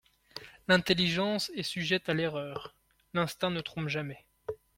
[0.67, 2.75] L'intelligence est sujette à l'erreur;
[3.13, 4.25] l'instinct ne trompe jamais.